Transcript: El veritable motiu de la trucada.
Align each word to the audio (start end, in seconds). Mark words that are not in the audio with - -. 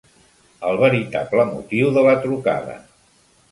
El 0.69 0.79
veritable 0.83 1.45
motiu 1.51 1.93
de 1.99 2.07
la 2.09 2.17
trucada. 2.27 2.79